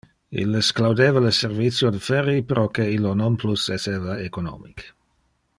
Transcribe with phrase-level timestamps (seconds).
[0.43, 4.87] Illes claudeva le servicio de ferry proque illo non plus esseva economic.